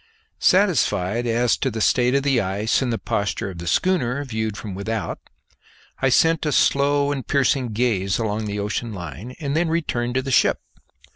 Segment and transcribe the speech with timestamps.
[0.39, 4.57] Satisfied as to the state of the ice and the posture of the schooner, viewed
[4.57, 5.19] from without,
[6.01, 10.23] I sent a slow and piercing gaze along the ocean line, and then returned to
[10.23, 10.57] the ship.